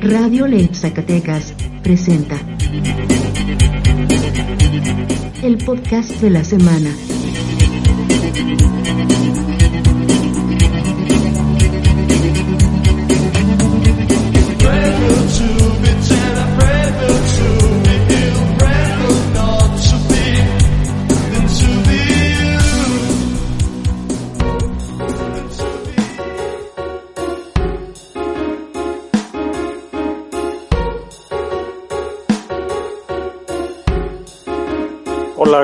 [0.00, 2.36] Radio Late Zacatecas presenta
[5.42, 6.90] el podcast de la semana.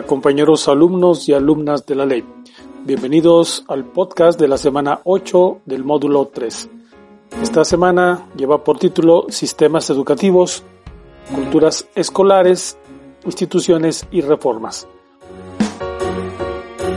[0.06, 2.24] Compañeros alumnos y alumnas de la ley.
[2.84, 6.70] Bienvenidos al podcast de la semana 8 del módulo 3.
[7.42, 10.62] Esta semana lleva por título Sistemas educativos,
[11.34, 12.78] culturas escolares,
[13.24, 14.88] instituciones y reformas.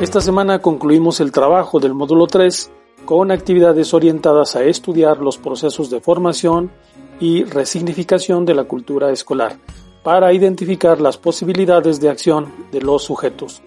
[0.01, 2.71] Esta semana concluimos el trabajo del módulo 3
[3.05, 6.71] con actividades orientadas a estudiar los procesos de formación
[7.19, 9.57] y resignificación de la cultura escolar
[10.03, 13.61] para identificar las posibilidades de acción de los sujetos.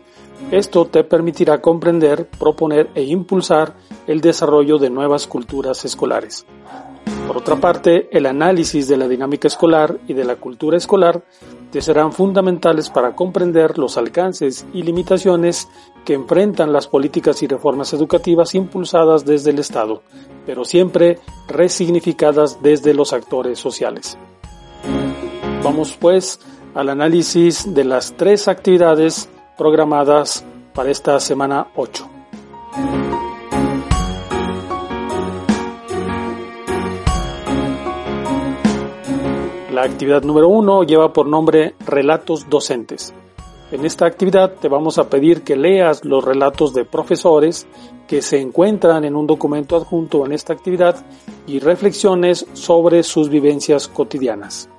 [0.50, 3.74] Esto te permitirá comprender, proponer e impulsar
[4.06, 6.44] el desarrollo de nuevas culturas escolares.
[7.26, 11.24] Por otra parte, el análisis de la dinámica escolar y de la cultura escolar
[11.72, 15.68] te serán fundamentales para comprender los alcances y limitaciones
[16.04, 20.02] que enfrentan las políticas y reformas educativas impulsadas desde el Estado,
[20.44, 24.16] pero siempre resignificadas desde los actores sociales.
[25.66, 26.38] Vamos pues
[26.76, 29.28] al análisis de las tres actividades
[29.58, 32.08] programadas para esta semana 8.
[39.72, 43.12] La actividad número 1 lleva por nombre Relatos Docentes.
[43.72, 47.66] En esta actividad te vamos a pedir que leas los relatos de profesores
[48.06, 51.04] que se encuentran en un documento adjunto en esta actividad
[51.48, 54.70] y reflexiones sobre sus vivencias cotidianas.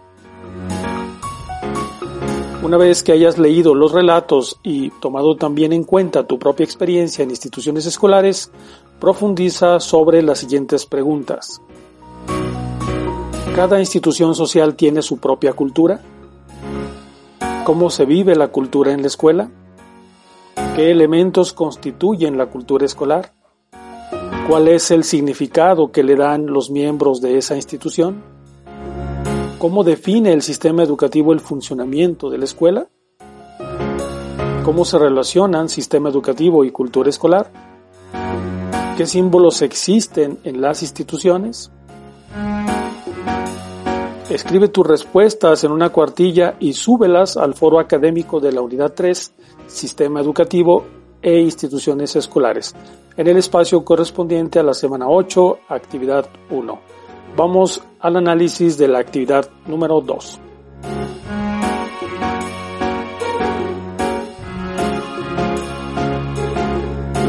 [2.67, 7.23] Una vez que hayas leído los relatos y tomado también en cuenta tu propia experiencia
[7.23, 8.51] en instituciones escolares,
[8.99, 11.61] profundiza sobre las siguientes preguntas.
[13.55, 16.01] ¿Cada institución social tiene su propia cultura?
[17.63, 19.49] ¿Cómo se vive la cultura en la escuela?
[20.75, 23.31] ¿Qué elementos constituyen la cultura escolar?
[24.49, 28.36] ¿Cuál es el significado que le dan los miembros de esa institución?
[29.59, 32.89] ¿Cómo define el sistema educativo el funcionamiento de la escuela?
[34.63, 37.49] ¿Cómo se relacionan sistema educativo y cultura escolar?
[38.95, 41.71] ¿Qué símbolos existen en las instituciones?
[44.29, 49.33] Escribe tus respuestas en una cuartilla y súbelas al foro académico de la Unidad 3,
[49.65, 50.85] Sistema Educativo
[51.19, 52.75] e Instituciones Escolares,
[53.15, 57.06] en el espacio correspondiente a la semana 8, actividad 1.
[57.37, 60.39] Vamos al análisis de la actividad número 2.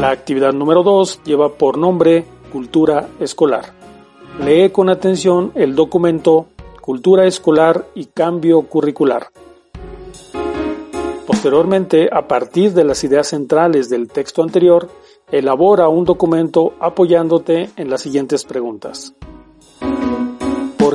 [0.01, 3.65] La actividad número 2 lleva por nombre Cultura Escolar.
[4.43, 6.47] Lee con atención el documento
[6.81, 9.27] Cultura Escolar y Cambio Curricular.
[11.27, 14.89] Posteriormente, a partir de las ideas centrales del texto anterior,
[15.31, 19.13] elabora un documento apoyándote en las siguientes preguntas.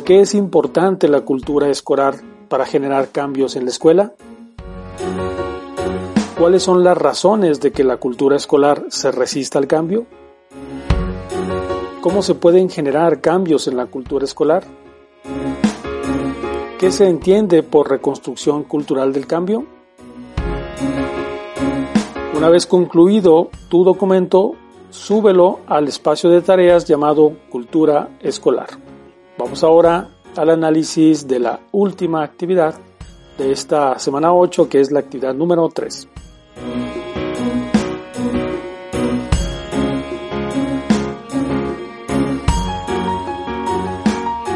[0.04, 2.16] ¿Por qué es importante la cultura escolar
[2.50, 4.12] para generar cambios en la escuela?
[6.38, 10.04] ¿Cuáles son las razones de que la cultura escolar se resista al cambio?
[12.02, 14.64] ¿Cómo se pueden generar cambios en la cultura escolar?
[16.78, 19.64] ¿Qué se entiende por reconstrucción cultural del cambio?
[22.36, 24.52] Una vez concluido tu documento,
[24.90, 28.83] súbelo al espacio de tareas llamado Cultura Escolar.
[29.36, 32.74] Vamos ahora al análisis de la última actividad
[33.36, 36.08] de esta semana 8, que es la actividad número 3.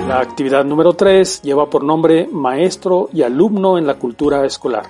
[0.06, 4.86] La actividad número 3 lleva por nombre Maestro y alumno en la cultura escolar.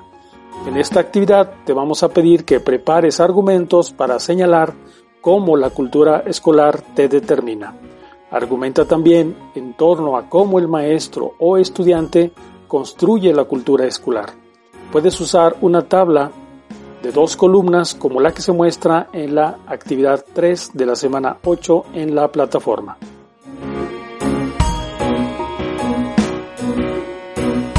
[0.66, 4.74] En esta actividad te vamos a pedir que prepares argumentos para señalar
[5.22, 7.74] cómo la cultura escolar te determina.
[8.30, 12.32] Argumenta también en torno a cómo el maestro o estudiante
[12.66, 14.30] construye la cultura escolar.
[14.92, 16.30] Puedes usar una tabla
[17.02, 21.38] de dos columnas como la que se muestra en la actividad 3 de la semana
[21.42, 22.98] 8 en la plataforma.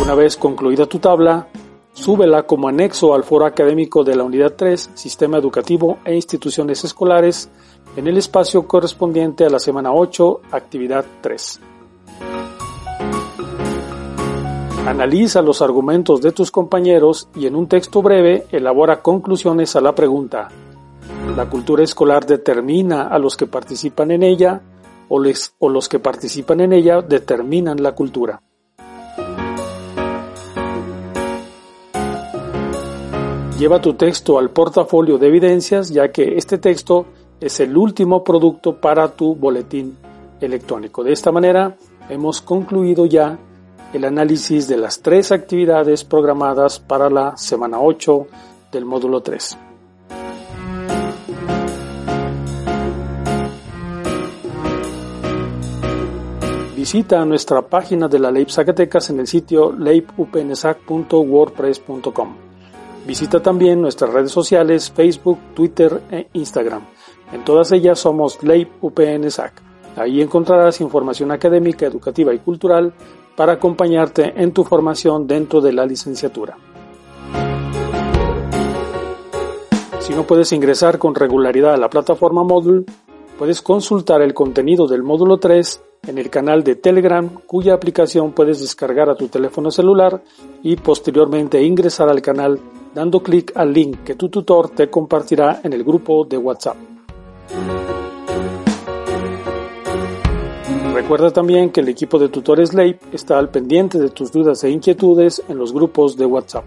[0.02, 1.48] Una vez concluida tu tabla,
[1.94, 7.52] súbela como anexo al foro académico de la unidad 3, Sistema Educativo e Instituciones Escolares,
[7.96, 11.60] en el espacio correspondiente a la semana 8, actividad 3.
[14.86, 19.94] Analiza los argumentos de tus compañeros y en un texto breve elabora conclusiones a la
[19.94, 20.48] pregunta.
[21.36, 24.62] ¿La cultura escolar determina a los que participan en ella
[25.10, 25.22] o,
[25.60, 28.42] o los que participan en ella determinan la cultura?
[33.60, 37.06] Lleva tu texto al portafolio de evidencias ya que este texto
[37.40, 39.98] es el último producto para tu boletín
[40.42, 41.04] electrónico.
[41.04, 41.76] De esta manera
[42.10, 43.38] hemos concluido ya
[43.94, 48.28] el análisis de las tres actividades programadas para la semana 8
[48.72, 49.58] del módulo 3.
[56.76, 62.36] Visita nuestra página de la LEIP Zacatecas en el sitio leipupensac.wordpress.com.
[63.06, 66.84] Visita también nuestras redes sociales Facebook, Twitter e Instagram.
[67.32, 69.62] En todas ellas somos LEIP UPNSAC.
[69.96, 72.94] Ahí encontrarás información académica, educativa y cultural
[73.36, 76.58] para acompañarte en tu formación dentro de la licenciatura.
[80.00, 82.86] Si no puedes ingresar con regularidad a la plataforma Moodle,
[83.38, 88.60] puedes consultar el contenido del módulo 3 en el canal de Telegram, cuya aplicación puedes
[88.60, 90.22] descargar a tu teléfono celular
[90.64, 92.60] y posteriormente ingresar al canal
[92.96, 96.78] dando clic al link que tu tutor te compartirá en el grupo de WhatsApp.
[100.94, 104.70] Recuerda también que el equipo de tutores LEIP está al pendiente de tus dudas e
[104.70, 106.66] inquietudes en los grupos de WhatsApp.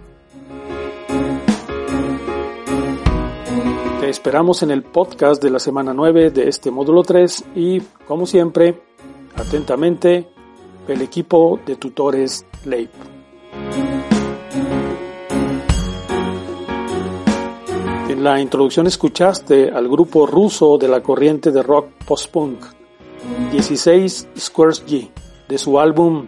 [3.99, 8.25] Te esperamos en el podcast de la semana 9 de este módulo 3 y, como
[8.25, 8.81] siempre,
[9.35, 10.27] atentamente,
[10.87, 13.12] el equipo de tutores LEIP.
[18.13, 22.63] En la introducción escuchaste al grupo ruso de la corriente de rock post-punk
[23.51, 25.09] 16 Squares G
[25.49, 26.27] de su álbum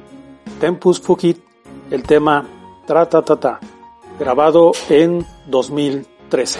[0.60, 1.38] Tempus Fugit
[1.92, 2.44] el tema
[2.88, 3.60] Trata Tata,
[4.18, 6.60] grabado en 2013.